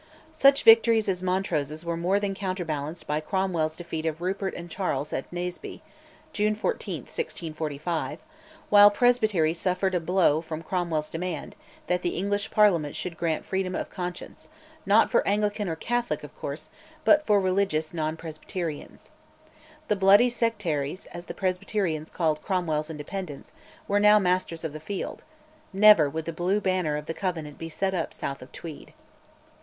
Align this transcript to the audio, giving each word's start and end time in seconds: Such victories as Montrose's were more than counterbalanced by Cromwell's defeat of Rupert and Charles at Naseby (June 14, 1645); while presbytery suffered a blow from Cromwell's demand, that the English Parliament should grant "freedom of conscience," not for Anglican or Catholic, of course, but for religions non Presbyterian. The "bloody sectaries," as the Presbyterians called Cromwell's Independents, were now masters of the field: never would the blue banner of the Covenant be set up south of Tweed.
Such 0.33 0.63
victories 0.63 1.07
as 1.07 1.21
Montrose's 1.21 1.85
were 1.85 1.95
more 1.95 2.19
than 2.19 2.33
counterbalanced 2.33 3.05
by 3.05 3.19
Cromwell's 3.19 3.75
defeat 3.77 4.07
of 4.07 4.19
Rupert 4.19 4.55
and 4.55 4.67
Charles 4.67 5.13
at 5.13 5.31
Naseby 5.31 5.81
(June 6.33 6.55
14, 6.55 7.03
1645); 7.03 8.19
while 8.71 8.89
presbytery 8.89 9.53
suffered 9.53 9.93
a 9.93 9.99
blow 9.99 10.41
from 10.41 10.63
Cromwell's 10.63 11.11
demand, 11.11 11.55
that 11.85 12.01
the 12.01 12.17
English 12.17 12.49
Parliament 12.49 12.95
should 12.95 13.15
grant 13.15 13.45
"freedom 13.45 13.75
of 13.75 13.91
conscience," 13.91 14.49
not 14.87 15.11
for 15.11 15.21
Anglican 15.27 15.69
or 15.69 15.75
Catholic, 15.75 16.23
of 16.23 16.35
course, 16.35 16.71
but 17.05 17.23
for 17.27 17.39
religions 17.39 17.93
non 17.93 18.17
Presbyterian. 18.17 18.97
The 19.87 19.95
"bloody 19.95 20.29
sectaries," 20.31 21.05
as 21.13 21.25
the 21.25 21.35
Presbyterians 21.35 22.09
called 22.09 22.41
Cromwell's 22.41 22.89
Independents, 22.89 23.53
were 23.87 23.99
now 23.99 24.17
masters 24.17 24.63
of 24.63 24.73
the 24.73 24.79
field: 24.79 25.23
never 25.71 26.09
would 26.09 26.25
the 26.25 26.33
blue 26.33 26.59
banner 26.59 26.97
of 26.97 27.05
the 27.05 27.13
Covenant 27.13 27.59
be 27.59 27.69
set 27.69 27.93
up 27.93 28.15
south 28.15 28.41
of 28.41 28.51
Tweed. 28.51 28.93